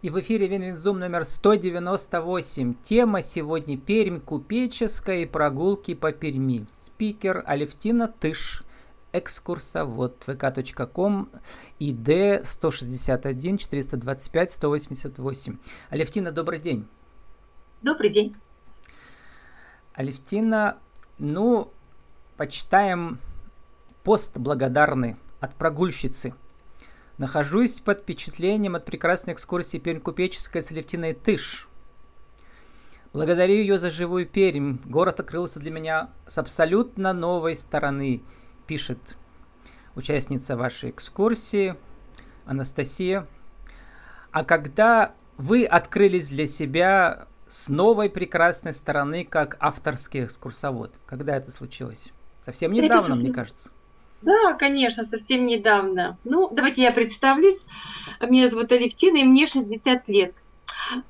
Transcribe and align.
И 0.00 0.10
в 0.10 0.20
эфире 0.20 0.46
WinWinZoom 0.46 1.00
номер 1.00 1.24
198. 1.24 2.74
Тема 2.84 3.20
сегодня 3.20 3.76
Пермь 3.76 4.20
купеческая 4.20 5.22
и 5.22 5.26
прогулки 5.26 5.94
по 5.94 6.12
Перми. 6.12 6.68
Спикер 6.76 7.42
Алевтина 7.44 8.06
Тыш, 8.06 8.62
экскурсовод 9.12 10.22
vk.com 10.24 11.30
id 11.80 12.46
161 12.46 13.58
425 13.58 14.50
188. 14.52 15.58
Алевтина, 15.90 16.30
добрый 16.30 16.60
день. 16.60 16.86
Добрый 17.82 18.10
день. 18.10 18.36
Алевтина, 19.94 20.78
ну, 21.18 21.72
почитаем 22.36 23.18
пост 24.04 24.38
благодарный 24.38 25.16
от 25.40 25.56
прогульщицы– 25.56 26.34
Нахожусь 27.18 27.80
под 27.80 28.02
впечатлением 28.02 28.76
от 28.76 28.84
прекрасной 28.84 29.34
экскурсии 29.34 29.78
Пермь 29.78 29.98
купеческая 29.98 30.62
с 30.62 30.70
Левтиной 30.70 31.14
Тыш. 31.14 31.68
Благодарю 33.12 33.54
ее 33.54 33.80
за 33.80 33.90
живую 33.90 34.24
Пермь. 34.24 34.78
Город 34.84 35.18
открылся 35.18 35.58
для 35.58 35.72
меня 35.72 36.10
с 36.28 36.38
абсолютно 36.38 37.12
новой 37.12 37.56
стороны, 37.56 38.22
пишет 38.68 39.16
участница 39.96 40.56
вашей 40.56 40.90
экскурсии 40.90 41.74
Анастасия. 42.44 43.26
А 44.30 44.44
когда 44.44 45.12
вы 45.38 45.64
открылись 45.64 46.28
для 46.28 46.46
себя 46.46 47.26
с 47.48 47.68
новой 47.68 48.10
прекрасной 48.10 48.74
стороны, 48.74 49.24
как 49.24 49.56
авторский 49.58 50.22
экскурсовод? 50.22 50.94
Когда 51.04 51.36
это 51.36 51.50
случилось? 51.50 52.12
Совсем 52.44 52.72
недавно, 52.72 53.16
мне 53.16 53.32
кажется. 53.32 53.70
Да, 54.22 54.54
конечно, 54.54 55.04
совсем 55.04 55.46
недавно. 55.46 56.18
Ну, 56.24 56.48
давайте 56.50 56.82
я 56.82 56.92
представлюсь. 56.92 57.64
Меня 58.28 58.48
зовут 58.48 58.72
Алевтина, 58.72 59.18
и 59.18 59.24
мне 59.24 59.46
60 59.46 60.08
лет. 60.08 60.34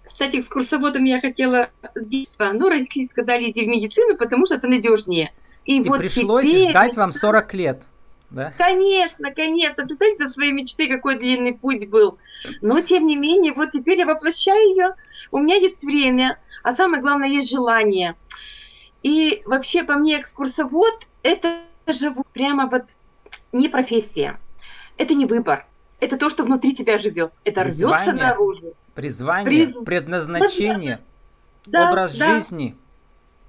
Кстати, 0.02 0.36
экскурсоводом 0.36 1.04
я 1.04 1.20
хотела 1.20 1.70
с 1.94 2.06
детства. 2.06 2.50
Но 2.52 2.68
родители 2.68 3.04
сказали, 3.04 3.50
иди 3.50 3.64
в 3.64 3.68
медицину, 3.68 4.16
потому 4.16 4.44
что 4.44 4.56
это 4.56 4.66
надежнее. 4.66 5.32
И, 5.64 5.80
и 5.80 5.88
вот 5.88 5.98
пришлось 5.98 6.46
теперь... 6.46 6.70
ждать 6.70 6.96
вам 6.96 7.12
40 7.12 7.54
лет. 7.54 7.82
Да? 8.30 8.52
Конечно, 8.58 9.30
конечно. 9.32 9.86
Представьте, 9.86 10.24
до 10.24 10.30
своей 10.30 10.52
мечты 10.52 10.88
какой 10.88 11.18
длинный 11.18 11.54
путь 11.54 11.88
был. 11.88 12.18
Но, 12.60 12.80
тем 12.80 13.06
не 13.06 13.16
менее, 13.16 13.52
вот 13.52 13.72
теперь 13.72 13.98
я 13.98 14.06
воплощаю 14.06 14.70
ее. 14.70 14.94
У 15.30 15.38
меня 15.38 15.56
есть 15.56 15.82
время, 15.82 16.38
а 16.62 16.74
самое 16.74 17.02
главное, 17.02 17.28
есть 17.28 17.50
желание. 17.50 18.16
И 19.02 19.42
вообще, 19.46 19.84
по 19.84 19.94
мне, 19.94 20.20
экскурсовод– 20.20 21.06
это 21.22 21.60
живу 21.86 22.24
прямо 22.32 22.66
вот 22.66 22.84
не 23.52 23.68
профессия, 23.68 24.38
это 24.96 25.14
не 25.14 25.26
выбор, 25.26 25.66
это 26.00 26.16
то, 26.16 26.30
что 26.30 26.44
внутри 26.44 26.74
тебя 26.74 26.98
живет, 26.98 27.32
это 27.44 27.62
призвание, 27.62 28.12
рвется 28.12 28.24
наружу. 28.24 28.74
Призвание, 28.94 29.66
Приз... 29.66 29.84
предназначение, 29.84 31.00
да, 31.66 31.90
образ 31.90 32.16
да. 32.16 32.36
жизни. 32.36 32.76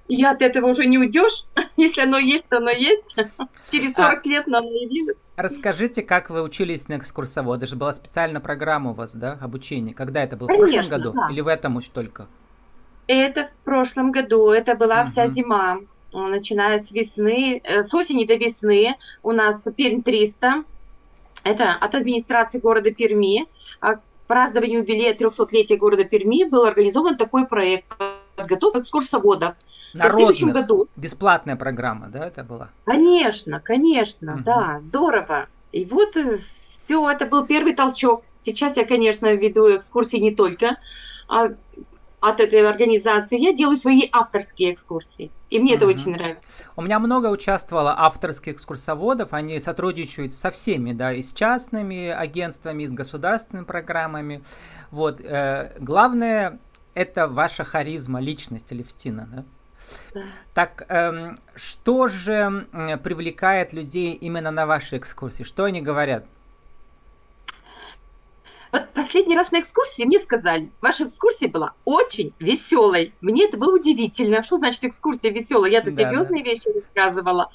И 0.08 0.24
от 0.24 0.42
этого 0.42 0.66
уже 0.66 0.86
не 0.86 0.98
уйдешь. 0.98 1.44
Если 1.76 2.00
оно 2.00 2.18
есть, 2.18 2.46
то 2.48 2.56
оно 2.56 2.70
есть. 2.70 3.14
Через 3.70 3.94
40 3.94 4.26
а, 4.26 4.28
лет 4.28 4.46
оно 4.48 4.58
явилось. 4.58 5.18
Расскажите, 5.36 6.02
как 6.02 6.30
вы 6.30 6.42
учились 6.42 6.88
на 6.88 6.96
экскурсовода? 6.96 7.66
же 7.66 7.76
была 7.76 7.92
специальная 7.92 8.40
программа 8.40 8.90
у 8.90 8.94
вас, 8.94 9.12
да, 9.14 9.38
обучение. 9.40 9.94
Когда 9.94 10.24
это 10.24 10.36
было? 10.36 10.48
Конечно, 10.48 10.66
в 10.66 10.72
прошлом 10.72 10.98
году? 10.98 11.12
Да. 11.12 11.28
Или 11.30 11.40
в 11.42 11.46
этом 11.46 11.76
уж 11.76 11.84
только? 11.86 12.26
Это 13.06 13.44
в 13.44 13.52
прошлом 13.64 14.10
году. 14.10 14.50
Это 14.50 14.74
была 14.74 15.02
угу. 15.02 15.12
вся 15.12 15.28
зима 15.28 15.78
начиная 16.12 16.80
с 16.80 16.90
весны, 16.90 17.60
э, 17.62 17.84
с 17.84 17.94
осени 17.94 18.24
до 18.24 18.34
весны 18.34 18.96
у 19.22 19.32
нас 19.32 19.62
Пермь 19.76 20.02
300. 20.02 20.64
Это 21.42 21.72
от 21.72 21.94
администрации 21.94 22.58
города 22.58 22.90
Перми. 22.90 23.46
А 23.80 23.96
к 23.96 24.00
празднованию 24.26 24.80
юбилея 24.80 25.14
300-летия 25.14 25.76
города 25.76 26.04
Перми 26.04 26.44
был 26.44 26.64
организован 26.64 27.16
такой 27.16 27.46
проект 27.46 27.86
подготовка 28.36 28.80
экскурсоводов. 28.80 29.54
Народных, 29.92 30.12
в 30.12 30.16
следующем 30.16 30.52
году. 30.52 30.88
Бесплатная 30.94 31.56
программа, 31.56 32.08
да, 32.08 32.26
это 32.26 32.44
была? 32.44 32.68
Конечно, 32.84 33.58
конечно, 33.60 34.34
угу. 34.34 34.42
да, 34.44 34.80
здорово. 34.82 35.48
И 35.72 35.84
вот 35.84 36.16
э, 36.16 36.38
все, 36.70 37.10
это 37.10 37.26
был 37.26 37.46
первый 37.46 37.74
толчок. 37.74 38.22
Сейчас 38.38 38.76
я, 38.76 38.84
конечно, 38.84 39.32
веду 39.34 39.76
экскурсии 39.76 40.18
не 40.18 40.34
только 40.34 40.76
а 41.30 41.50
от 42.20 42.40
этой 42.40 42.66
организации, 42.68 43.38
я 43.38 43.52
делаю 43.52 43.76
свои 43.76 44.08
авторские 44.12 44.74
экскурсии. 44.74 45.30
И 45.48 45.58
мне 45.58 45.72
mm 45.72 45.76
это 45.76 45.86
очень 45.86 46.12
нравится. 46.12 46.50
У 46.76 46.82
меня 46.82 46.98
много 46.98 47.28
участвовало 47.28 47.94
авторских 47.98 48.54
экскурсоводов, 48.54 49.32
они 49.32 49.58
сотрудничают 49.60 50.32
со 50.32 50.50
всеми, 50.50 50.92
да, 50.92 51.12
и 51.12 51.22
с 51.22 51.32
частными 51.32 52.08
агентствами, 52.08 52.82
и 52.82 52.86
с 52.86 52.92
государственными 52.92 53.64
программами. 53.64 54.42
Вот, 54.90 55.20
э, 55.20 55.74
главное 55.78 56.58
это 56.94 57.28
ваша 57.28 57.64
харизма, 57.64 58.20
личность 58.20 58.70
Алевтина, 58.72 59.28
да? 59.32 59.44
Да. 60.14 60.22
Так, 60.54 60.84
эм, 60.88 61.38
что 61.54 62.08
же 62.08 62.66
привлекает 63.02 63.72
людей 63.72 64.12
именно 64.12 64.50
на 64.50 64.66
ваши 64.66 64.98
экскурсии? 64.98 65.42
Что 65.42 65.64
они 65.64 65.80
говорят? 65.80 66.26
Вот 68.72 68.88
последний 68.94 69.36
раз 69.36 69.50
на 69.50 69.60
экскурсии 69.60 70.04
мне 70.04 70.18
сказали, 70.20 70.70
ваша 70.80 71.04
экскурсия 71.04 71.48
была 71.48 71.74
очень 71.84 72.32
веселой. 72.38 73.12
Мне 73.20 73.46
это 73.46 73.56
было 73.56 73.74
удивительно. 73.74 74.42
Что 74.44 74.56
значит 74.58 74.84
экскурсия 74.84 75.30
веселая? 75.30 75.70
Я-то 75.70 75.90
да, 75.90 75.96
серьезные 75.96 76.44
да. 76.44 76.50
вещи 76.50 76.68
рассказывала. 76.68 77.50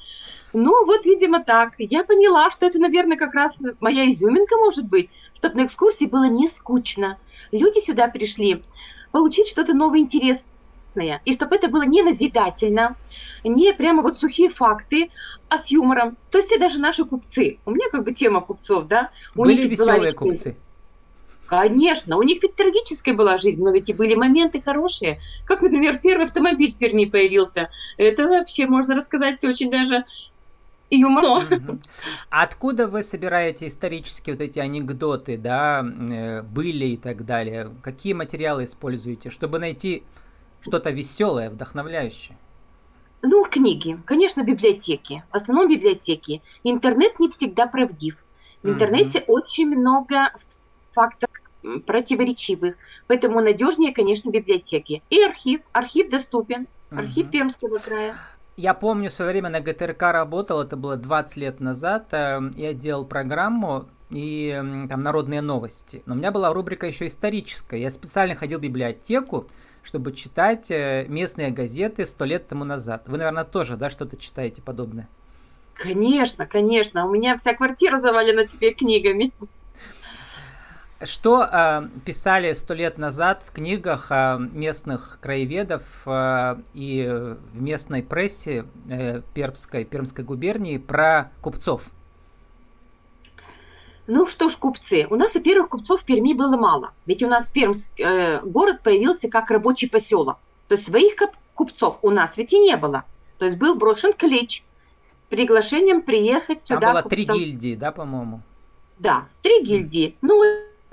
Ну, 0.53 0.85
вот, 0.85 1.05
видимо, 1.05 1.43
так. 1.43 1.73
Я 1.77 2.03
поняла, 2.03 2.49
что 2.51 2.65
это, 2.65 2.79
наверное, 2.79 3.17
как 3.17 3.33
раз 3.33 3.55
моя 3.79 4.09
изюминка 4.11 4.57
может 4.57 4.89
быть, 4.89 5.09
чтобы 5.33 5.55
на 5.55 5.65
экскурсии 5.65 6.05
было 6.05 6.27
не 6.27 6.47
скучно. 6.47 7.17
Люди 7.51 7.79
сюда 7.79 8.07
пришли 8.07 8.63
получить 9.11 9.47
что-то 9.47 9.73
новое, 9.73 9.99
интересное. 9.99 11.21
И 11.25 11.33
чтобы 11.33 11.55
это 11.55 11.67
было 11.67 11.83
не 11.83 12.03
назидательно, 12.03 12.95
не 13.43 13.73
прямо 13.73 14.01
вот 14.01 14.19
сухие 14.19 14.49
факты, 14.49 15.09
а 15.49 15.57
с 15.57 15.67
юмором. 15.67 16.17
То 16.31 16.37
есть 16.37 16.49
все 16.49 16.59
даже 16.59 16.79
наши 16.79 17.05
купцы. 17.05 17.59
У 17.65 17.71
меня 17.71 17.89
как 17.91 18.03
бы 18.03 18.13
тема 18.13 18.41
купцов, 18.41 18.87
да? 18.87 19.11
У 19.35 19.43
Были 19.43 19.67
веселые 19.67 20.13
купцы. 20.13 20.57
Конечно, 21.47 22.17
у 22.17 22.23
них 22.23 22.41
ведь 22.41 22.55
трагическая 22.55 23.13
была 23.13 23.37
жизнь, 23.37 23.61
но 23.63 23.71
ведь 23.71 23.89
и 23.89 23.93
были 23.93 24.15
моменты 24.15 24.61
хорошие. 24.61 25.19
Как, 25.45 25.61
например, 25.61 25.99
первый 26.01 26.25
автомобиль 26.25 26.71
в 26.71 26.77
Перми 26.77 27.05
появился. 27.05 27.69
Это 27.97 28.27
вообще 28.27 28.65
можно 28.65 28.95
рассказать 28.95 29.43
очень 29.43 29.69
даже 29.69 30.05
юморно. 30.89 31.79
Откуда 32.29 32.87
вы 32.87 33.03
собираете 33.03 33.67
исторические 33.67 34.35
вот 34.35 34.41
эти 34.41 34.59
анекдоты, 34.59 35.37
да, 35.37 35.85
э, 35.85 36.41
были 36.41 36.85
и 36.85 36.97
так 36.97 37.25
далее? 37.25 37.71
Какие 37.83 38.13
материалы 38.13 38.63
используете, 38.63 39.29
чтобы 39.29 39.59
найти 39.59 40.03
что-то 40.61 40.89
веселое, 40.89 41.49
вдохновляющее? 41.49 42.37
Ну, 43.21 43.43
книги, 43.45 43.97
конечно, 44.05 44.43
библиотеки. 44.43 45.23
В 45.31 45.35
основном 45.35 45.67
библиотеки. 45.67 46.41
Интернет 46.63 47.19
не 47.19 47.29
всегда 47.29 47.65
правдив. 47.65 48.17
В 48.61 48.69
интернете 48.69 49.19
mm-hmm. 49.19 49.25
очень 49.27 49.67
много 49.67 50.31
фактов 50.95 51.29
противоречивых. 51.85 52.75
Поэтому 53.07 53.41
надежнее, 53.41 53.93
конечно, 53.93 54.29
библиотеки. 54.29 55.03
И 55.09 55.21
архив. 55.21 55.61
Архив 55.73 56.09
доступен. 56.09 56.67
Архив 56.91 57.25
угу. 57.25 57.31
Пермского 57.31 57.77
края. 57.77 58.15
Я 58.57 58.73
помню, 58.73 59.09
в 59.09 59.13
свое 59.13 59.31
время 59.31 59.49
на 59.49 59.59
ГТРК 59.59 60.01
работал, 60.13 60.61
это 60.61 60.77
было 60.77 60.95
20 60.95 61.35
лет 61.37 61.59
назад. 61.59 62.07
Э, 62.11 62.39
я 62.55 62.73
делал 62.73 63.05
программу 63.05 63.87
и 64.11 64.53
там 64.89 65.01
народные 65.01 65.41
новости. 65.41 66.03
Но 66.05 66.13
у 66.13 66.17
меня 66.17 66.31
была 66.31 66.53
рубрика 66.53 66.87
еще 66.87 67.07
историческая. 67.07 67.81
Я 67.81 67.89
специально 67.89 68.35
ходил 68.35 68.59
в 68.59 68.61
библиотеку, 68.61 69.47
чтобы 69.83 70.13
читать 70.13 70.71
э, 70.71 71.05
местные 71.09 71.51
газеты 71.51 72.05
сто 72.05 72.23
лет 72.23 72.47
тому 72.47 72.63
назад. 72.63 73.03
Вы, 73.07 73.17
наверное, 73.17 73.43
тоже, 73.43 73.75
да, 73.75 73.89
что-то 73.89 74.15
читаете 74.15 74.61
подобное? 74.61 75.09
Конечно, 75.73 76.45
конечно. 76.45 77.05
У 77.05 77.11
меня 77.11 77.37
вся 77.37 77.53
квартира 77.53 77.99
завалена 77.99 78.45
теперь 78.45 78.73
книгами. 78.73 79.33
Что 81.05 81.47
э, 81.49 81.87
писали 82.03 82.53
сто 82.53 82.73
лет 82.73 82.97
назад 82.97 83.43
в 83.45 83.51
книгах 83.51 84.07
э, 84.11 84.37
местных 84.39 85.19
краеведов 85.21 85.83
э, 86.05 86.57
и 86.73 87.07
в 87.53 87.61
местной 87.61 88.03
прессе 88.03 88.65
э, 88.89 89.21
Пермской, 89.33 89.85
Пермской 89.85 90.23
губернии 90.23 90.77
про 90.77 91.31
купцов? 91.41 91.91
Ну 94.07 94.27
что 94.27 94.49
ж, 94.49 94.55
купцы. 94.57 95.07
У 95.09 95.15
нас, 95.15 95.33
во-первых, 95.33 95.69
купцов 95.69 96.01
в 96.01 96.05
Перми 96.05 96.33
было 96.33 96.57
мало. 96.57 96.93
Ведь 97.05 97.23
у 97.23 97.27
нас 97.27 97.49
Пермск, 97.49 97.89
э, 97.99 98.39
город 98.41 98.81
появился 98.83 99.29
как 99.29 99.49
рабочий 99.49 99.89
поселок. 99.89 100.37
То 100.67 100.75
есть 100.75 100.87
своих 100.87 101.15
купцов 101.55 101.99
у 102.01 102.11
нас 102.11 102.37
ведь 102.37 102.53
и 102.53 102.59
не 102.59 102.77
было. 102.77 103.03
То 103.39 103.45
есть 103.45 103.57
был 103.57 103.75
брошен 103.75 104.13
клич 104.13 104.63
с 105.01 105.17
приглашением 105.29 106.01
приехать 106.01 106.63
сюда. 106.63 106.79
Там 106.79 106.93
было 106.93 107.01
купцов. 107.01 107.25
три 107.25 107.25
гильдии, 107.25 107.75
да, 107.75 107.91
по-моему? 107.91 108.41
Да, 108.99 109.25
три 109.41 109.63
гильдии. 109.63 110.15
Ну, 110.21 110.41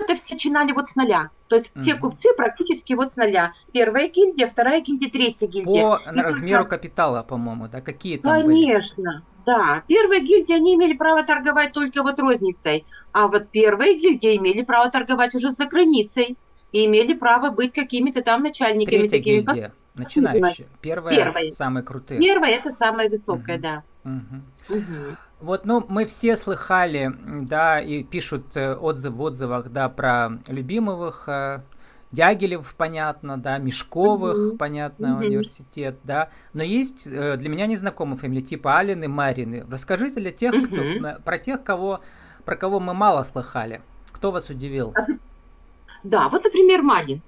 это 0.03 0.15
все 0.15 0.35
начинали 0.35 0.71
вот 0.71 0.89
с 0.89 0.95
нуля. 0.95 1.29
То 1.47 1.55
есть 1.57 1.71
все 1.75 1.95
купцы 1.95 2.29
практически 2.35 2.93
вот 2.93 3.11
с 3.11 3.15
нуля. 3.15 3.53
Первая 3.71 4.07
гильдия, 4.09 4.47
вторая 4.47 4.81
гильдия, 4.81 5.09
третья 5.09 5.47
гильдия. 5.47 5.81
По 5.81 6.01
И 6.11 6.19
размеру 6.19 6.63
только... 6.63 6.77
капитала, 6.77 7.23
по-моему, 7.23 7.67
да? 7.67 7.81
Какие 7.81 8.17
там 8.17 8.41
Конечно, 8.41 9.03
были? 9.03 9.21
да. 9.45 9.83
Первая 9.87 10.19
гильдия, 10.19 10.55
они 10.57 10.75
имели 10.75 10.93
право 10.93 11.23
торговать 11.23 11.71
только 11.73 12.01
вот 12.03 12.19
розницей. 12.19 12.85
А 13.11 13.27
вот 13.27 13.49
первая 13.49 13.93
гильдия 13.93 14.35
имели 14.37 14.63
право 14.63 14.89
торговать 14.89 15.35
уже 15.35 15.51
за 15.51 15.65
границей. 15.65 16.37
и 16.71 16.85
имели 16.85 17.13
право 17.13 17.51
быть 17.51 17.71
какими-то 17.71 18.23
там 18.23 18.41
начальниками. 18.41 18.97
Третья 19.01 19.17
такими, 19.17 19.41
гильдия, 19.41 19.73
начинающая. 19.93 20.65
Первая, 20.81 21.15
Первая. 21.15 21.51
самые 21.51 21.83
крутые. 21.83 22.19
Первая 22.19 22.55
это 22.55 22.71
самая 22.71 23.09
высокая, 23.09 23.57
Мгм. 23.57 23.61
да. 23.61 23.83
Мгм. 24.03 24.43
Мгм. 24.69 25.17
Вот, 25.43 25.65
ну, 25.65 25.83
мы 25.89 26.05
все 26.05 26.37
слыхали, 26.37 27.11
да, 27.41 27.81
и 27.81 28.01
пишут 28.01 28.55
э, 28.55 28.75
отзыв 28.75 29.13
в 29.13 29.21
отзывах, 29.21 29.69
да, 29.73 29.89
про 29.89 30.39
любимых, 30.47 31.25
э, 31.27 31.59
Дягилев, 32.13 32.73
понятно, 32.77 33.37
да, 33.37 33.57
Мешковых, 33.57 34.37
Мгм. 34.37 34.57
понятно, 34.57 35.15
Мгм. 35.15 35.25
университет, 35.25 35.97
да. 36.05 36.29
Но 36.53 36.63
есть 36.63 37.07
э, 37.07 37.35
для 37.35 37.49
меня 37.49 37.65
незнакомые 37.65 38.15
фамилии, 38.15 38.41
типа 38.43 38.77
Алины, 38.77 39.09
Марины. 39.09 39.65
Расскажите 39.69 40.21
для 40.21 40.31
тех, 40.31 40.53
кто, 40.69 40.81
Мгм. 40.81 41.01
на- 41.01 41.19
про 41.19 41.37
тех, 41.37 41.61
кого, 41.61 41.99
про 42.45 42.55
кого 42.55 42.79
мы 42.79 42.93
мало 42.93 43.23
слыхали. 43.23 43.81
Кто 44.13 44.31
вас 44.31 44.49
удивил? 44.49 44.93
Да, 46.05 46.29
вот, 46.29 46.45
например, 46.45 46.83
Марьин. 46.83 47.21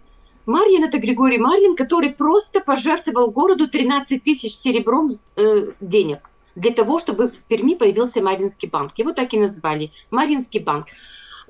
Марьин– 0.45 0.83
это 0.85 0.99
Григорий 0.99 1.39
Марьин, 1.39 1.75
который 1.75 2.11
просто 2.11 2.61
пожертвовал 2.61 3.29
городу 3.31 3.67
13 3.67 4.23
тысяч 4.23 4.53
серебром 4.53 5.09
э, 5.35 5.71
денег 5.81 6.29
для 6.55 6.71
того, 6.71 6.99
чтобы 6.99 7.27
в 7.29 7.43
Перми 7.43 7.75
появился 7.75 8.21
Марьинский 8.21 8.69
банк. 8.69 8.97
Его 8.97 9.11
так 9.13 9.33
и 9.33 9.39
назвали– 9.39 9.91
Марьинский 10.11 10.59
банк. 10.61 10.87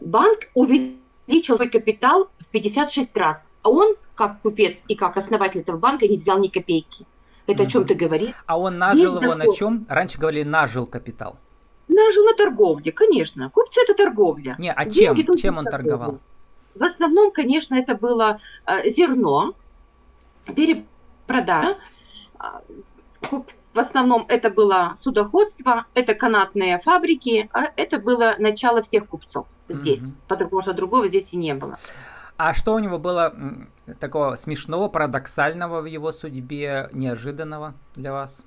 Банк 0.02 0.50
увеличил 0.56 1.56
свой 1.56 1.70
капитал 1.70 2.30
в 2.40 2.46
56 2.48 3.16
раз, 3.18 3.44
а 3.64 3.70
он, 3.70 3.96
как 4.16 4.42
купец 4.42 4.84
и 4.88 4.96
как 4.96 5.18
основатель 5.18 5.62
этого 5.62 5.78
банка, 5.78 6.08
не 6.08 6.18
взял 6.18 6.40
ни 6.40 6.48
копейки. 6.48 7.06
Это 7.48 7.62
о 7.62 7.66
Мгм. 7.66 7.72
чем-то 7.72 7.94
говорит. 7.96 8.36
А 8.48 8.58
он 8.60 8.78
нажил 8.80 9.14
Есть 9.14 9.24
его 9.24 9.34
на 9.36 9.40
доход. 9.44 9.58
чем? 9.58 9.86
Раньше 9.88 10.18
говорили, 10.18 10.44
нажил 10.44 10.88
капитал. 10.88 11.38
Нажил 11.88 12.26
на 12.26 12.34
торговле, 12.34 12.92
конечно. 12.92 13.50
Купцы– 13.52 13.80
это 13.88 13.94
торговля. 13.94 14.56
Не, 14.58 14.74
а 14.74 14.86
чем? 14.90 15.16
Деньги 15.16 15.38
Чем 15.40 15.58
он 15.60 15.66
в 15.66 15.70
торговле. 15.70 15.98
торговал? 15.98 16.20
В 16.74 16.84
основном, 16.84 17.32
конечно, 17.32 17.76
это 17.76 17.96
было 17.96 18.40
э, 18.66 18.90
зерно, 18.90 19.54
перепродажа. 20.56 21.78
В 23.32 23.80
основном 23.80 24.26
это 24.30 24.50
было 24.50 24.96
судоходство, 25.02 25.86
это 25.94 26.16
канатные 26.16 26.80
фабрики, 26.80 27.50
а 27.52 27.72
это 27.76 28.00
было 28.00 28.36
начало 28.40 28.82
всех 28.82 29.08
купцов 29.08 29.48
здесь. 29.68 30.02
Мгм. 30.02 30.16
Потому 30.30 30.62
что 30.62 30.74
другого 30.74 31.10
здесь 31.10 31.34
и 31.34 31.38
не 31.38 31.54
было. 31.54 31.76
А 32.38 32.54
что 32.54 32.74
у 32.74 32.80
него 32.80 33.00
было 33.00 33.34
такого 34.00 34.36
смешного, 34.36 34.88
парадоксального 34.88 35.82
в 35.82 35.86
его 35.86 36.12
судьбе, 36.12 36.90
неожиданного 36.94 37.74
для 37.96 38.14
вас? 38.14 38.42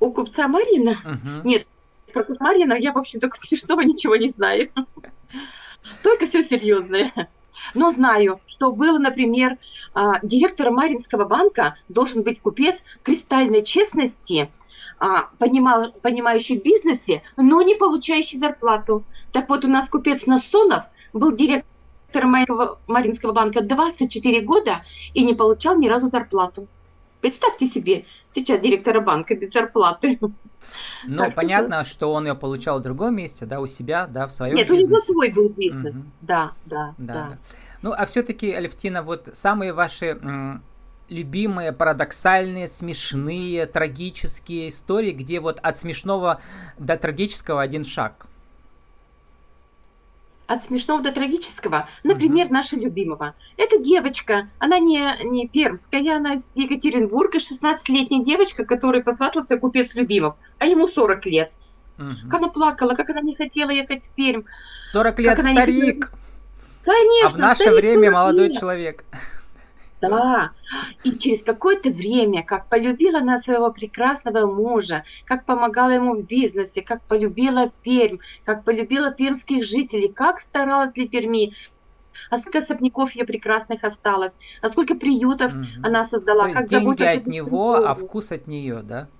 У 0.00 0.10
купца 0.10 0.48
Марина, 0.48 0.96
Мгм. 1.04 1.42
Нет. 1.44 1.66
про 2.12 2.24
купца 2.24 2.42
Марина 2.42 2.74
я, 2.74 2.92
в 2.92 2.98
общем, 2.98 3.20
только 3.20 3.36
смешного 3.40 3.82
ничего 3.82 4.16
не 4.16 4.30
знаю. 4.30 4.70
Только 6.02 6.26
все 6.26 6.42
серьезное. 6.42 7.12
Но 7.74 7.90
знаю, 7.90 8.40
что 8.46 8.72
было, 8.72 8.98
например, 8.98 9.58
а, 9.94 10.20
директором 10.22 10.74
Маринского 10.74 11.24
банка 11.24 11.76
должен 11.88 12.22
быть 12.22 12.40
купец 12.40 12.82
кристальной 13.02 13.62
честности, 13.62 14.50
а, 14.98 15.28
понимал, 15.38 15.92
понимающий 16.02 16.58
в 16.58 16.62
бизнесе, 16.62 17.22
но 17.36 17.62
не 17.62 17.74
получающий 17.74 18.38
зарплату. 18.38 19.04
Так 19.32 19.48
вот, 19.48 19.64
у 19.64 19.68
нас 19.68 19.88
купец 19.88 20.26
Насонов 20.26 20.84
был 21.12 21.34
директором 21.34 22.34
Маринского 22.86 23.32
банка 23.32 23.62
24 23.62 24.40
года 24.40 24.84
и 25.12 25.24
не 25.24 25.34
получал 25.34 25.78
ни 25.78 25.88
разу 25.88 26.08
зарплату. 26.08 26.68
Представьте 27.26 27.66
себе, 27.66 28.04
сейчас 28.28 28.60
директора 28.60 29.00
банка 29.00 29.34
без 29.34 29.50
зарплаты. 29.52 30.16
Ну, 31.08 31.18
Так 31.18 31.32
что 31.32 31.34
понятно, 31.34 31.84
что 31.84 32.12
он 32.12 32.24
ее 32.28 32.36
получал 32.36 32.78
в 32.78 32.82
другом 32.82 33.16
месте, 33.16 33.46
да, 33.46 33.58
у 33.60 33.66
себя, 33.66 34.06
да, 34.06 34.28
в 34.28 34.30
своем 34.30 34.54
Нет, 34.54 34.70
у 34.70 34.74
него 34.74 34.86
бизнесе. 34.86 35.12
свой 35.12 35.30
был 35.32 35.48
бизнес. 35.48 35.94
Мгм. 35.94 36.12
Да, 36.20 36.52
да, 36.66 36.94
Да, 36.98 37.14
да. 37.14 37.28
да. 37.30 37.38
Ну, 37.82 37.92
а 37.92 38.06
все-таки, 38.06 38.52
Алевтина, 38.52 39.02
вот 39.02 39.30
самые 39.32 39.72
ваши 39.72 40.06
м, 40.22 40.62
любимые, 41.08 41.72
парадоксальные, 41.72 42.68
смешные, 42.68 43.66
трагические 43.66 44.68
истории, 44.68 45.10
где 45.10 45.40
вот 45.40 45.58
от 45.60 45.78
смешного 45.80 46.40
до 46.78 46.96
трагического 46.96 47.60
один 47.60 47.84
шаг. 47.84 48.28
От 50.46 50.64
смешного 50.64 51.02
до 51.02 51.10
трагического, 51.10 51.88
например, 52.04 52.50
наша 52.50 52.76
любимого. 52.76 53.34
Это 53.56 53.78
девочка, 53.78 54.48
она 54.58 54.78
не, 54.78 55.04
не 55.24 55.48
пермская, 55.48 56.16
она 56.16 56.34
из 56.34 56.56
Екатеринбурга, 56.56 57.38
16-летняя 57.38 58.24
девочка, 58.24 58.64
которой 58.64 59.02
посватался 59.02 59.58
купец 59.58 59.96
Любимов, 59.96 60.36
а 60.58 60.66
ему 60.66 60.86
40 60.86 61.26
лет. 61.26 61.52
Мгм. 61.98 62.30
Как 62.30 62.40
она 62.40 62.48
плакала, 62.48 62.94
как 62.94 63.10
она 63.10 63.22
не 63.22 63.34
хотела 63.34 63.70
ехать 63.70 64.04
в 64.04 64.10
Пермь. 64.10 64.42
40 64.92 65.18
лет 65.18 65.38
она 65.40 65.50
не 65.50 65.56
старик, 65.56 66.12
Конечно, 66.84 67.26
а 67.26 67.28
в 67.30 67.38
наше 67.38 67.62
старик 67.62 67.80
время 67.80 68.10
40 68.10 68.14
молодой 68.14 68.48
лет. 68.48 68.60
человек. 68.60 69.04
Да, 70.00 70.52
и 71.02 71.18
через 71.18 71.42
какое-то 71.42 71.88
время, 71.90 72.44
как 72.44 72.68
полюбила 72.68 73.20
она 73.20 73.38
своего 73.38 73.72
прекрасного 73.72 74.46
мужа, 74.46 75.04
как 75.24 75.46
помогала 75.46 75.90
ему 75.90 76.14
в 76.16 76.24
бизнесе, 76.26 76.82
как 76.82 77.06
полюбила 77.06 77.72
Пермь, 77.82 78.18
как 78.44 78.64
полюбила 78.64 79.10
пермских 79.12 79.64
жителей, 79.64 80.12
как 80.12 80.40
старалась 80.40 80.92
для 80.92 81.08
Перми, 81.08 81.54
а 82.30 82.38
сколько 82.38 82.58
особняков 82.60 83.14
ее 83.14 83.24
прекрасных 83.26 83.84
осталось, 83.84 84.36
а 84.62 84.68
сколько 84.70 84.96
приютов 84.96 85.56
Мгм. 85.56 85.82
она 85.82 86.06
создала, 86.06 86.46
То 86.46 86.48
как 86.48 86.66
есть 86.66 86.68
деньги 86.68 87.04
заботилась 87.04 87.16
от 87.16 87.26
него, 87.26 87.76
а 87.76 87.94
вкус 87.94 88.32
от 88.32 88.46
нее, 88.46 88.82
да? 88.82 89.10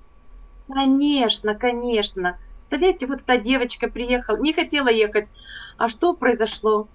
Конечно, 0.69 1.55
конечно. 1.55 2.39
Представляете, 2.57 3.07
вот 3.07 3.21
эта 3.23 3.39
девочка 3.39 3.89
приехала, 3.89 4.39
не 4.41 4.53
хотела 4.53 4.89
ехать. 4.89 5.31
А 5.77 5.89
что 5.89 6.15
произошло? 6.17 6.91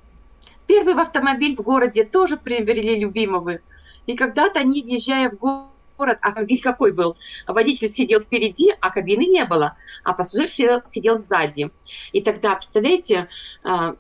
Первый 0.68 0.96
в 0.96 1.00
автомобиль 1.00 1.56
в 1.58 1.62
городе 1.62 2.06
тоже 2.06 2.38
приобрели 2.38 3.00
любимого. 3.00 3.60
И 4.08 4.16
когда-то 4.16 4.60
они, 4.60 4.84
въезжая 4.84 5.30
в 5.30 5.38
город, 5.38 6.18
автомобиль 6.22 6.62
какой 6.62 6.92
был? 6.92 7.16
Водитель 7.48 7.90
сидел 7.90 8.20
спереди, 8.20 8.76
а 8.80 8.90
кабины 8.90 9.26
не 9.26 9.46
было, 9.46 9.78
а 10.04 10.14
пассажир 10.14 10.48
сидел, 10.48 10.82
сидел 10.86 11.18
сзади. 11.18 11.72
И 12.12 12.22
тогда, 12.22 12.56
представляете, 12.56 13.28
а, 13.64 13.96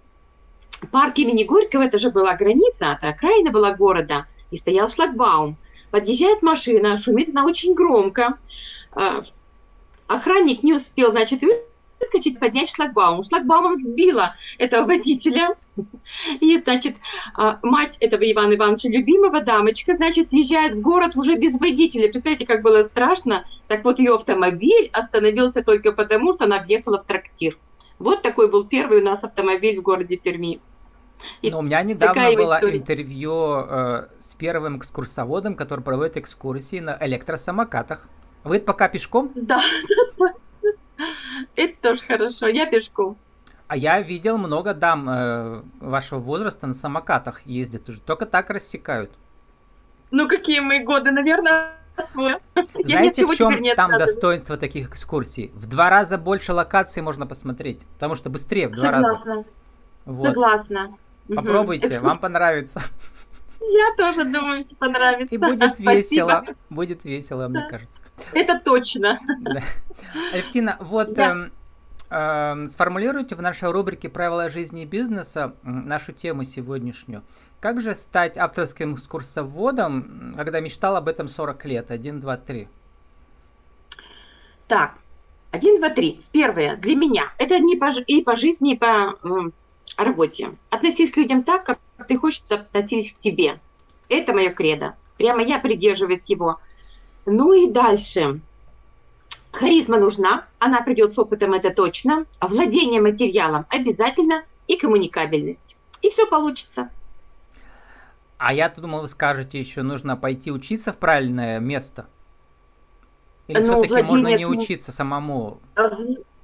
парк 0.91 1.17
имени 1.19 1.43
Горького, 1.43 1.83
это 1.83 1.97
же 1.97 2.09
была 2.09 2.35
граница, 2.35 2.97
это 2.97 3.09
окраина 3.09 3.51
была 3.51 3.73
города, 3.73 4.25
и 4.49 4.57
стоял 4.57 4.89
шлагбаум. 4.89 5.57
Подъезжает 5.91 6.41
машина, 6.41 6.97
шумит 6.97 7.29
она 7.29 7.45
очень 7.45 7.73
громко. 7.73 8.37
А, 8.93 9.21
охранник 10.07 10.63
не 10.63 10.73
успел, 10.73 11.11
значит, 11.11 11.43
выскочить, 12.01 12.39
поднять 12.39 12.69
шлагбаум. 12.69 13.23
Шлагбаумом 13.23 13.75
сбила 13.75 14.35
этого 14.57 14.85
водителя. 14.85 15.55
И, 16.39 16.59
значит, 16.61 16.97
а, 17.35 17.59
мать 17.61 17.97
этого 17.99 18.29
Ивана 18.29 18.55
Ивановича, 18.55 18.89
любимого 18.89 19.41
дамочка, 19.41 19.95
значит, 19.95 20.29
въезжает 20.29 20.73
в 20.73 20.81
город 20.81 21.15
уже 21.15 21.35
без 21.35 21.59
водителя. 21.59 22.09
Представляете, 22.09 22.45
как 22.45 22.61
было 22.61 22.81
страшно? 22.83 23.45
Так 23.67 23.83
вот, 23.85 23.99
ее 23.99 24.15
автомобиль 24.15 24.89
остановился 24.91 25.63
только 25.63 25.91
потому, 25.91 26.33
что 26.33 26.45
она 26.45 26.61
въехала 26.63 27.01
в 27.01 27.05
трактир. 27.05 27.57
Вот 27.99 28.21
такой 28.21 28.49
был 28.49 28.65
первый 28.65 29.01
у 29.01 29.05
нас 29.05 29.23
автомобиль 29.23 29.79
в 29.79 29.83
городе 29.83 30.17
Перми. 30.17 30.59
Ну, 31.43 31.59
у 31.59 31.61
меня 31.61 31.83
недавно 31.83 32.33
было 32.33 32.55
история. 32.55 32.77
интервью 32.79 33.63
э, 33.67 34.07
с 34.19 34.33
первым 34.33 34.79
экскурсоводом, 34.79 35.55
который 35.55 35.81
проводит 35.81 36.17
экскурсии 36.17 36.79
на 36.79 36.97
электросамокатах. 36.99 38.09
Вы 38.43 38.59
пока 38.59 38.89
пешком? 38.89 39.31
Да, 39.35 39.61
это 41.55 41.81
тоже 41.81 42.01
хорошо. 42.03 42.47
Я 42.47 42.65
пешком. 42.65 43.17
А 43.67 43.77
я 43.77 44.01
видел 44.01 44.37
много 44.37 44.73
дам 44.73 45.07
э, 45.09 45.61
вашего 45.79 46.19
возраста 46.19 46.67
на 46.67 46.73
самокатах 46.73 47.45
ездят 47.45 47.87
уже. 47.87 48.01
Только 48.01 48.25
так 48.25 48.49
рассекают. 48.49 49.11
Ну, 50.11 50.27
какие 50.27 50.59
мои 50.59 50.79
годы, 50.83 51.11
наверное, 51.11 51.71
свой. 52.11 52.35
Знаете, 52.83 53.25
в 53.25 53.33
чем 53.33 53.63
там 53.75 53.91
достоинство 53.91 54.57
таких 54.57 54.89
экскурсий? 54.89 55.51
В 55.53 55.67
два 55.67 55.89
раза 55.89 56.17
больше 56.17 56.51
локаций 56.51 57.01
можно 57.01 57.25
посмотреть. 57.25 57.79
Потому 57.93 58.15
что 58.15 58.29
быстрее 58.29 58.67
в 58.67 58.73
два 58.73 58.91
раза. 58.91 59.15
Согласна, 59.15 59.45
Вот. 60.05 60.27
согласна. 60.27 60.97
Попробуйте, 61.33 61.99
вам 62.01 62.19
понравится. 62.19 62.81
Я 63.61 63.95
тоже 63.95 64.25
думаю, 64.25 64.61
что 64.61 64.75
понравится. 64.75 65.33
И 65.33 65.37
будет 65.37 65.75
Спасибо. 65.75 65.93
весело. 65.93 66.45
Будет 66.69 67.05
весело, 67.05 67.47
мне 67.47 67.67
кажется. 67.69 67.99
Это 68.33 68.59
точно. 68.59 69.19
Да. 69.39 69.61
Алевтина, 70.33 70.77
вот 70.79 71.13
Да. 71.13 71.31
эм, 71.31 71.51
эм, 72.09 72.69
сформулируйте 72.69 73.35
в 73.35 73.41
нашей 73.41 73.71
рубрике 73.71 74.09
«Правила 74.09 74.49
жизни 74.49 74.81
и 74.81 74.85
бизнеса» 74.85 75.55
нашу 75.63 76.11
тему 76.11 76.43
сегодняшнюю. 76.43 77.23
Как 77.59 77.79
же 77.79 77.93
стать 77.93 78.37
авторским 78.37 78.95
экскурсоводом, 78.95 80.33
когда 80.35 80.59
мечтал 80.59 80.95
об 80.95 81.07
этом 81.07 81.27
40 81.29 81.63
лет? 81.65 81.91
Один, 81.91 82.19
два, 82.19 82.37
три. 82.37 82.67
Так, 84.67 84.95
один, 85.51 85.77
два, 85.77 85.89
три. 85.89 86.21
Первое, 86.31 86.75
для 86.77 86.95
меня, 86.95 87.25
это 87.37 87.59
не 87.59 87.75
по, 87.75 87.89
и 88.07 88.23
по 88.23 88.35
жизни, 88.35 88.73
и 88.73 88.77
по 88.77 89.15
работе. 89.97 90.57
Относись 90.71 91.13
к 91.13 91.17
людям 91.17 91.43
так, 91.43 91.65
как 91.65 91.79
ты 92.07 92.17
хочешь, 92.17 92.39
чтобы 92.39 92.63
относились 92.63 93.13
к 93.13 93.19
тебе. 93.19 93.59
Это 94.09 94.33
мое 94.33 94.49
кредо. 94.51 94.95
Прямо 95.17 95.41
я 95.41 95.59
придерживаюсь 95.59 96.29
его. 96.29 96.59
Ну 97.25 97.53
и 97.53 97.69
дальше. 97.69 98.41
Харизма 99.51 99.99
нужна, 99.99 100.45
она 100.59 100.81
придет 100.81 101.13
с 101.13 101.19
опытом, 101.19 101.53
это 101.53 101.71
точно. 101.71 102.25
Владение 102.39 103.01
материалом 103.01 103.65
обязательно 103.69 104.43
и 104.67 104.77
коммуникабельность. 104.77 105.75
И 106.01 106.09
все 106.09 106.25
получится. 106.27 106.89
А 108.37 108.53
я 108.53 108.69
думал, 108.69 109.01
вы 109.01 109.07
скажете, 109.07 109.59
еще 109.59 109.83
нужно 109.83 110.17
пойти 110.17 110.51
учиться 110.51 110.93
в 110.93 110.97
правильное 110.97 111.59
место. 111.59 112.07
Или 113.47 113.59
ну, 113.59 113.83
все-таки 113.83 114.01
можно 114.01 114.35
не 114.35 114.45
учиться 114.45 114.91
самому? 114.91 115.59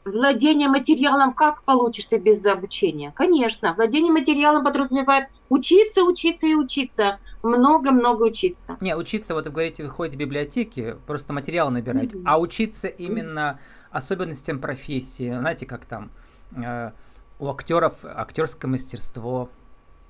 Владение 0.08 0.70
материалом 0.70 1.34
как 1.34 1.64
получишь 1.64 2.06
ты 2.06 2.18
без 2.18 2.46
обучения? 2.46 3.12
Конечно, 3.12 3.74
владение 3.74 4.14
материалом 4.14 4.64
подразумевает 4.64 5.28
учиться, 5.50 6.04
учиться 6.04 6.48
и 6.48 6.54
учиться. 6.54 7.20
Много-много 7.44 8.24
учиться. 8.24 8.78
Не, 8.80 8.96
учиться, 8.96 9.34
вот 9.34 9.46
вы 9.46 9.52
говорите, 9.52 9.84
вы 9.84 9.90
ходите 9.90 10.16
в 10.16 10.20
библиотеки, 10.20 10.96
просто 11.06 11.34
материал 11.34 11.72
набирать. 11.72 12.14
Mm-hmm. 12.14 12.24
А 12.26 12.40
учиться 12.40 12.88
именно 12.88 13.60
особенностям 13.92 14.60
профессии, 14.60 15.38
знаете, 15.38 15.66
как 15.66 15.84
там 15.84 16.10
э, 16.56 16.92
у 17.40 17.50
актеров 17.50 18.06
актерское 18.06 18.72
мастерство. 18.72 19.50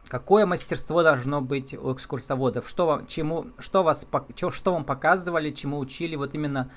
Какое 0.07 0.45
мастерство 0.45 1.01
должно 1.01 1.41
быть 1.41 1.73
у 1.73 1.91
экскурсоводов? 1.91 2.69
Что 2.69 2.85
вам, 2.85 3.07
чему, 3.07 3.47
что 3.57 3.81
вас, 3.81 4.05
что, 4.35 4.51
что 4.51 4.73
вам 4.73 4.85
показывали, 4.85 5.49
чему 5.49 5.79
учили 5.79 6.15
вот 6.15 6.35
именно 6.35 6.69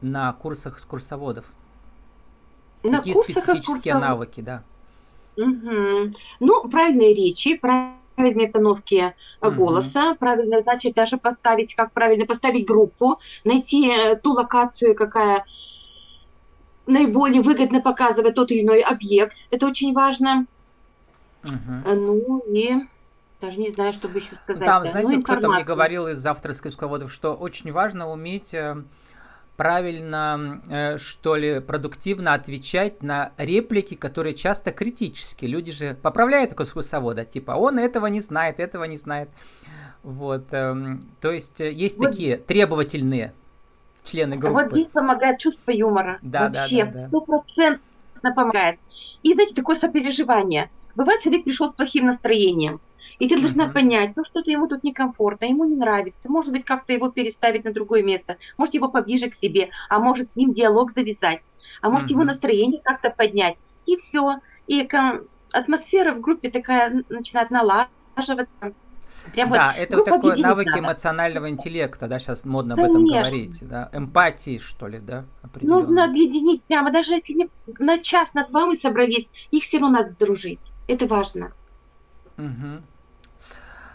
на 0.00 0.32
курсах 0.32 0.76
экскурсоводов? 0.76 1.44
На 2.84 2.98
Какие 2.98 3.14
специфические 3.14 3.94
навыки, 3.94 4.40
да? 4.40 4.62
Угу. 5.36 6.12
Ну, 6.40 6.68
правильные 6.68 7.14
речи, 7.14 7.56
правильные 7.56 8.48
постановки 8.48 9.14
угу. 9.40 9.52
голоса, 9.52 10.14
правильно, 10.14 10.60
значит, 10.60 10.94
даже 10.94 11.16
поставить, 11.16 11.74
как 11.74 11.92
правильно 11.92 12.26
поставить 12.26 12.66
группу, 12.66 13.18
найти 13.44 13.90
э, 13.90 14.16
ту 14.16 14.32
локацию, 14.32 14.94
какая 14.94 15.44
наиболее 16.86 17.42
выгодно 17.42 17.80
показывает 17.80 18.34
тот 18.34 18.50
или 18.50 18.62
иной 18.62 18.82
объект. 18.82 19.46
Это 19.50 19.66
очень 19.66 19.92
важно. 19.94 20.46
Угу. 21.44 21.94
Ну 21.94 22.38
и 22.46 22.86
даже 23.40 23.58
не 23.60 23.70
знаю, 23.70 23.92
что 23.92 24.08
бы 24.08 24.18
еще 24.18 24.36
сказать. 24.36 24.64
Там, 24.64 24.86
знаете, 24.86 25.16
ну, 25.16 25.22
кто-то 25.22 25.48
мне 25.48 25.64
говорил 25.64 26.08
из 26.08 26.24
авторской 26.24 26.70
экскурсоводов, 26.70 27.12
что 27.12 27.34
очень 27.34 27.72
важно 27.72 28.10
уметь 28.10 28.54
э, 28.54 28.82
правильно, 29.56 30.62
э, 30.68 30.98
что 30.98 31.36
ли, 31.36 31.60
продуктивно 31.60 32.34
отвечать 32.34 33.02
на 33.02 33.32
реплики, 33.36 33.94
которые 33.94 34.34
часто 34.34 34.72
критические. 34.72 35.50
Люди 35.50 35.72
же 35.72 35.94
поправляют 35.94 36.52
экскурсовода, 36.52 37.24
типа, 37.24 37.52
он 37.52 37.78
этого 37.78 38.06
не 38.06 38.20
знает, 38.20 38.60
этого 38.60 38.84
не 38.84 38.98
знает. 38.98 39.28
Вот, 40.02 40.52
эм, 40.52 41.00
то 41.20 41.30
есть 41.30 41.60
э, 41.60 41.70
есть 41.70 41.98
вот. 41.98 42.10
такие 42.10 42.36
требовательные 42.36 43.32
члены 44.02 44.36
группы. 44.36 44.62
Вот 44.62 44.72
здесь 44.72 44.88
помогает 44.88 45.38
чувство 45.38 45.70
юмора. 45.70 46.18
Да, 46.20 46.48
Вообще, 46.48 46.92
стопроцентно 46.98 47.48
да, 47.58 47.70
да, 47.70 47.78
да. 47.78 47.93
Помогает. 48.32 48.78
И, 49.22 49.32
знаете, 49.34 49.54
такое 49.54 49.76
сопереживание. 49.76 50.70
Бывает, 50.94 51.20
человек 51.20 51.44
пришел 51.44 51.68
с 51.68 51.72
плохим 51.72 52.06
настроением, 52.06 52.80
и 53.18 53.28
ты 53.28 53.36
должна 53.36 53.66
uh-huh. 53.66 53.72
понять, 53.72 54.12
ну 54.16 54.24
что-то 54.24 54.50
ему 54.50 54.68
тут 54.68 54.84
некомфортно, 54.84 55.46
ему 55.46 55.64
не 55.64 55.74
нравится, 55.74 56.30
может 56.30 56.52
быть, 56.52 56.64
как-то 56.64 56.92
его 56.92 57.10
переставить 57.10 57.64
на 57.64 57.72
другое 57.72 58.04
место, 58.04 58.36
может, 58.56 58.74
его 58.74 58.88
поближе 58.88 59.28
к 59.28 59.34
себе, 59.34 59.70
а 59.88 59.98
может, 59.98 60.30
с 60.30 60.36
ним 60.36 60.52
диалог 60.52 60.92
завязать, 60.92 61.42
а 61.82 61.90
может, 61.90 62.08
uh-huh. 62.08 62.12
его 62.12 62.24
настроение 62.24 62.80
как-то 62.82 63.10
поднять. 63.10 63.56
И 63.86 63.96
все. 63.96 64.36
И 64.66 64.88
атмосфера 65.52 66.14
в 66.14 66.20
группе 66.20 66.50
такая 66.50 67.04
начинает 67.08 67.50
налаживаться. 67.50 68.74
Прям 69.32 69.50
да, 69.50 69.68
вот 69.68 69.82
это 69.82 69.96
вот 69.96 70.04
такой 70.04 70.38
навык 70.38 70.66
надо. 70.66 70.80
эмоционального 70.80 71.48
интеллекта, 71.48 72.06
да, 72.06 72.18
сейчас 72.18 72.44
модно 72.44 72.76
Конечно. 72.76 72.98
об 72.98 73.04
этом 73.04 73.12
говорить, 73.12 73.68
да, 73.68 73.90
эмпатии, 73.92 74.58
что 74.58 74.86
ли, 74.86 74.98
да, 74.98 75.24
Нужно 75.62 76.04
объединить 76.04 76.62
прямо, 76.64 76.92
даже 76.92 77.14
если 77.14 77.48
на 77.78 77.98
час, 77.98 78.34
на 78.34 78.46
два 78.46 78.66
мы 78.66 78.74
собрались, 78.76 79.30
их 79.50 79.62
все 79.62 79.78
равно 79.78 79.98
надо 79.98 80.16
дружить, 80.18 80.72
это 80.88 81.06
важно. 81.06 81.52
Угу. 82.36 82.82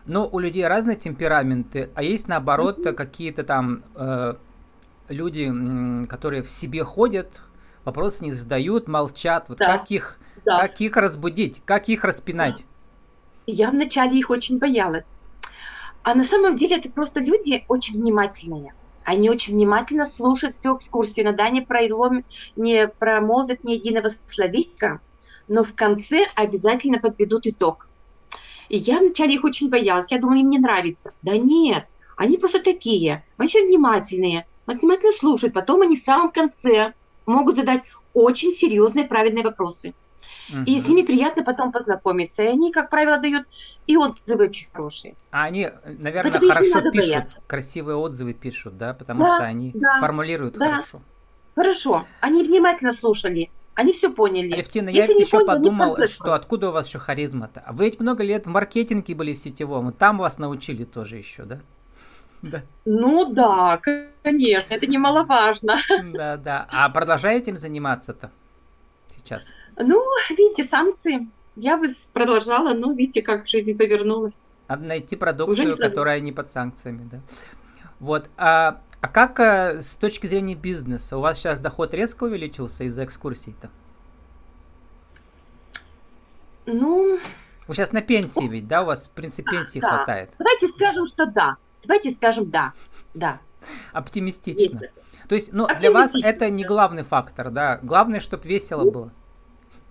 Ну, 0.06 0.28
у 0.32 0.40
людей 0.40 0.68
разные 0.68 0.96
темпераменты, 0.96 1.92
а 1.94 2.02
есть 2.02 2.28
наоборот 2.28 2.80
mm-hmm. 2.80 2.94
какие-то 2.94 3.44
там 3.44 3.84
э, 3.94 4.36
люди, 5.08 6.06
которые 6.08 6.42
в 6.42 6.50
себе 6.50 6.84
ходят, 6.84 7.44
вопросы 7.86 8.24
не 8.24 8.32
задают, 8.32 8.88
молчат. 8.88 9.50
Вот 9.50 9.60
да. 9.60 9.78
как 9.78 9.92
их, 9.92 10.20
да. 10.46 10.62
как 10.62 10.82
их 10.82 10.98
разбудить, 10.98 11.62
как 11.66 11.90
их 11.90 12.04
распинать? 12.04 12.66
Я 13.46 13.72
вначале 13.72 14.18
их 14.18 14.30
очень 14.30 14.58
боялась. 14.58 15.14
А 16.04 16.16
на 16.16 16.24
самом 16.24 16.56
деле 16.56 16.78
это 16.78 16.90
просто 16.90 17.20
люди 17.20 17.66
очень 17.68 18.00
внимательные. 18.00 18.74
Они 19.04 19.30
очень 19.30 19.54
внимательно 19.54 20.06
слушают 20.06 20.56
всю 20.56 20.78
экскурсию. 20.78 21.26
Иногда 21.26 21.50
не, 21.50 21.62
пролом, 21.62 22.24
не 22.56 22.88
промолвят 22.88 23.64
ни 23.64 23.74
единого 23.74 24.10
словечка, 24.28 25.02
но 25.48 25.64
в 25.64 25.74
конце 25.74 26.26
обязательно 26.36 27.00
подведут 27.00 27.48
итог. 27.48 27.90
И 28.70 28.78
я 28.78 29.00
вначале 29.00 29.34
их 29.34 29.44
очень 29.44 29.70
боялась. 29.70 30.12
Я 30.12 30.20
думала, 30.20 30.38
им 30.38 30.48
не 30.48 30.60
нравится. 30.60 31.12
Да 31.22 31.38
нет, 31.38 31.88
они 32.18 32.38
просто 32.38 32.62
такие. 32.62 33.26
Они 33.38 33.48
очень 33.48 33.68
внимательные. 33.68 34.46
Внимательно 34.68 35.12
слушают. 35.14 35.56
Потом 35.56 35.82
они 35.82 35.96
в 35.96 36.00
самом 36.04 36.32
конце 36.32 36.94
могут 37.26 37.56
задать 37.56 37.82
очень 38.14 38.52
серьезные 38.52 39.06
правильные 39.06 39.44
вопросы. 39.44 39.96
Угу. 40.52 40.64
И 40.66 40.80
с 40.80 40.88
ними 40.90 41.06
приятно 41.06 41.44
потом 41.44 41.72
познакомиться. 41.72 42.44
И 42.44 42.48
они, 42.48 42.72
как 42.72 42.90
правило, 42.90 43.18
дают 43.18 43.46
и 43.88 43.98
отзывы 43.98 44.46
очень 44.46 44.68
хорошие. 44.72 45.16
А 45.32 45.44
они, 45.44 45.70
наверное, 45.86 46.32
Поэтому 46.32 46.52
хорошо 46.52 46.92
пишут, 46.92 46.96
бояться. 46.96 47.42
красивые 47.48 47.96
отзывы 47.98 48.34
пишут, 48.34 48.78
да, 48.78 48.94
потому 48.94 49.24
да, 49.24 49.36
что 49.36 49.44
они 49.46 49.72
да, 49.74 50.00
формулируют 50.00 50.58
да. 50.58 50.72
хорошо. 50.72 51.02
Хорошо. 51.56 52.06
Они 52.22 52.44
внимательно 52.44 52.94
слушали. 52.94 53.50
Они 53.76 53.94
все 53.94 54.12
поняли. 54.12 54.54
Алевтина, 54.54 54.90
я 54.90 55.06
еще 55.06 55.40
понял, 55.40 55.46
подумал, 55.46 55.98
что 56.08 56.34
откуда 56.34 56.70
у 56.70 56.72
вас 56.74 56.88
еще 56.88 57.00
харизма-то? 57.00 57.64
Вы 57.72 57.86
ведь 57.86 58.00
много 58.00 58.24
лет 58.24 58.46
в 58.46 58.50
маркетинге 58.50 59.16
были 59.16 59.34
в 59.34 59.40
сетевом, 59.40 59.94
там 59.94 60.18
вас 60.18 60.38
научили 60.38 60.84
тоже 60.84 61.18
еще, 61.18 61.44
да? 61.44 61.60
Да. 62.42 62.62
Ну 62.86 63.26
да, 63.34 63.82
конечно, 64.24 64.74
это 64.74 64.88
немаловажно. 64.88 65.78
Да, 66.14 66.38
да. 66.38 66.68
А 66.70 66.90
продолжаете 66.90 67.52
этим 67.52 67.58
заниматься-то 67.58 68.32
сейчас? 69.10 69.48
Ну, 69.80 70.04
видите, 70.30 70.64
санкции. 70.64 71.28
Я 71.56 71.78
бы 71.78 71.88
продолжала, 72.14 72.74
но 72.74 72.92
видите, 72.92 73.22
как 73.22 73.48
жизнь 73.48 73.76
повернулась. 73.76 74.48
Надо 74.68 74.86
найти 74.86 75.16
продукцию, 75.16 75.72
не 75.72 75.76
которая 75.76 76.20
не 76.20 76.32
под 76.32 76.52
санкциями, 76.52 77.10
да. 77.12 77.20
Вот. 78.00 78.30
А 78.38 78.82
а 79.02 79.08
как 79.08 79.40
э, 79.40 79.80
с 79.80 79.96
точки 79.96 80.28
зрения 80.28 80.56
бизнеса? 80.56 81.18
У 81.18 81.22
вас 81.22 81.38
сейчас 81.38 81.62
доход 81.62 81.94
резко 81.94 82.26
увеличился 82.26 82.84
из-за 82.84 83.06
экскурсий-то? 83.06 83.70
Ну... 86.66 87.20
Вы 87.68 87.76
сейчас 87.76 87.92
на 87.92 88.02
пенсии 88.02 88.48
ведь, 88.48 88.68
да? 88.68 88.84
У 88.84 88.88
вас, 88.88 89.08
в 89.08 89.12
принципе, 89.12 89.52
пенсии 89.52 89.80
да. 89.80 89.90
хватает. 89.90 90.32
Давайте 90.38 90.68
скажем, 90.68 91.06
что 91.06 91.28
да. 91.28 91.56
Давайте 91.84 92.10
скажем 92.10 92.50
да. 92.50 92.74
Да. 93.14 93.40
Оптимистично. 93.94 94.80
Есть. 94.80 94.94
То 95.30 95.36
есть, 95.36 95.54
ну, 95.54 95.68
для 95.80 95.92
вас 95.92 96.14
это 96.16 96.50
не 96.50 96.66
главный 96.66 97.04
фактор, 97.04 97.52
да? 97.52 97.80
Главное, 97.82 98.20
чтобы 98.20 98.48
весело 98.48 98.84
ну, 98.84 98.92
было. 98.92 99.12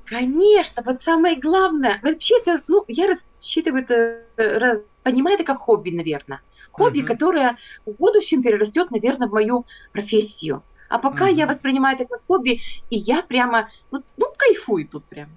Конечно, 0.08 0.82
вот 0.84 1.02
самое 1.02 1.36
главное. 1.36 2.00
Вообще 2.02 2.38
это, 2.38 2.62
ну, 2.68 2.84
я 2.88 3.08
рассчитываю 3.08 3.82
это, 3.82 4.22
раз, 4.36 4.80
понимаю 5.02 5.36
это 5.36 5.44
как 5.44 5.58
хобби, 5.58 5.90
наверное 5.90 6.40
хобби, 6.78 7.00
mm-hmm. 7.00 7.04
которое 7.04 7.56
в 7.84 7.92
будущем 7.92 8.42
перерастет, 8.42 8.90
наверное, 8.90 9.28
в 9.28 9.32
мою 9.32 9.66
профессию. 9.92 10.62
А 10.88 10.98
пока 10.98 11.28
mm-hmm. 11.28 11.34
я 11.34 11.46
воспринимаю 11.46 11.96
это 11.96 12.06
как 12.06 12.22
хобби, 12.26 12.60
и 12.88 12.96
я 12.96 13.22
прямо, 13.22 13.68
вот, 13.90 14.04
ну, 14.16 14.32
кайфую 14.36 14.86
тут 14.88 15.04
прямо. 15.04 15.32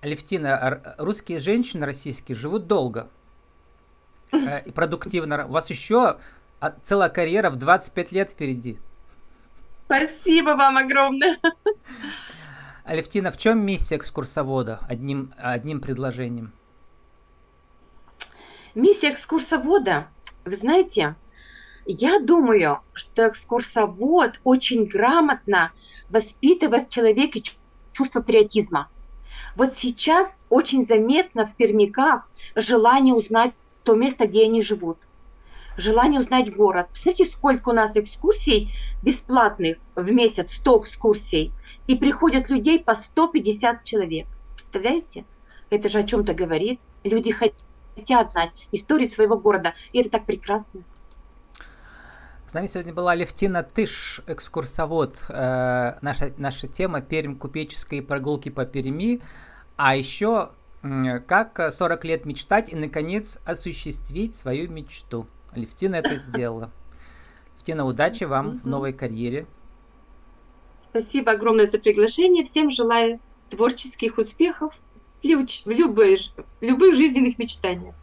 Алевтина, 0.00 0.96
русские 0.98 1.38
женщины 1.38 1.86
российские 1.86 2.36
живут 2.36 2.66
долго 2.66 3.08
э, 4.32 4.62
и 4.66 4.70
продуктивно. 4.70 5.46
У 5.46 5.52
вас 5.52 5.70
еще 5.70 6.18
а, 6.60 6.74
целая 6.82 7.08
карьера 7.08 7.48
в 7.48 7.56
25 7.56 8.12
лет 8.12 8.30
впереди. 8.30 8.78
Спасибо 9.86 10.50
вам 10.50 10.76
огромное. 10.76 11.38
Алевтина, 12.84 13.30
в 13.30 13.38
чем 13.38 13.64
миссия 13.64 13.96
экскурсовода? 13.96 14.78
Одним, 14.86 15.32
одним 15.38 15.80
предложением. 15.80 16.52
Миссия 18.74 19.10
экскурсовода 19.10 20.08
вы 20.44 20.54
знаете, 20.54 21.14
я 21.86 22.20
думаю, 22.20 22.80
что 22.92 23.26
экскурсовод 23.26 24.40
очень 24.44 24.84
грамотно 24.84 25.72
воспитывает 26.10 26.88
в 26.88 26.90
человеке 26.90 27.42
чувство 27.92 28.20
патриотизма. 28.20 28.90
Вот 29.56 29.74
сейчас 29.78 30.30
очень 30.50 30.84
заметно 30.84 31.46
в 31.46 31.54
пермяках 31.54 32.28
желание 32.54 33.14
узнать 33.14 33.54
то 33.82 33.94
место, 33.94 34.26
где 34.26 34.44
они 34.44 34.62
живут. 34.62 34.98
Желание 35.76 36.20
узнать 36.20 36.54
город. 36.54 36.88
Посмотрите, 36.90 37.30
сколько 37.30 37.70
у 37.70 37.72
нас 37.72 37.96
экскурсий 37.96 38.72
бесплатных 39.02 39.78
в 39.96 40.10
месяц, 40.10 40.52
100 40.52 40.82
экскурсий. 40.82 41.52
И 41.86 41.96
приходят 41.96 42.48
людей 42.48 42.82
по 42.82 42.94
150 42.94 43.84
человек. 43.84 44.26
Представляете? 44.54 45.24
Это 45.70 45.88
же 45.88 45.98
о 45.98 46.04
чем-то 46.04 46.34
говорит. 46.34 46.80
Люди 47.02 47.32
хотят 47.32 48.32
знать 48.32 48.50
историю 48.70 49.08
своего 49.08 49.36
города. 49.36 49.74
И 49.92 50.00
это 50.00 50.10
так 50.10 50.24
прекрасно. 50.24 50.82
С 52.46 52.54
нами 52.54 52.68
сегодня 52.68 52.94
была 52.94 53.16
Левтина 53.16 53.64
Тыш, 53.64 54.20
экскурсовод. 54.28 55.24
Э, 55.28 55.94
наша, 56.02 56.32
наша 56.36 56.68
тема 56.68 57.00
Пермь 57.00 57.36
купеческие 57.36 58.00
прогулки 58.00 58.48
по 58.48 58.64
Перми. 58.64 59.20
А 59.76 59.96
еще 59.96 60.50
Как 61.26 61.72
40 61.72 62.04
лет 62.04 62.26
мечтать 62.26 62.70
и, 62.72 62.76
наконец, 62.76 63.38
осуществить 63.44 64.36
свою 64.36 64.70
мечту. 64.70 65.26
Левтина 65.56 65.96
это 65.96 66.16
сделала. 66.16 66.70
Левтина, 67.56 67.84
удачи 67.84 68.24
вам 68.24 68.60
в 68.62 68.66
новой 68.66 68.92
карьере. 68.92 69.46
Спасибо 70.82 71.32
огромное 71.32 71.66
за 71.66 71.78
приглашение. 71.78 72.44
Всем 72.44 72.70
желаю 72.70 73.20
творческих 73.50 74.18
успехов 74.18 74.80
в 75.22 75.70
любых 75.70 76.94
жизненных 76.94 77.38
мечтаниях. 77.38 77.94